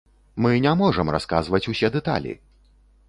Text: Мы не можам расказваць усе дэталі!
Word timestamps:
Мы 0.45 0.51
не 0.65 0.71
можам 0.79 1.13
расказваць 1.15 1.63
усе 1.73 1.93
дэталі! 1.99 2.33